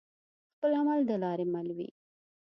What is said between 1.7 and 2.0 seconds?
وي